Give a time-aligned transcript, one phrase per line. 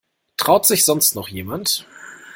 [0.35, 1.85] Traut sich sonst noch jemand?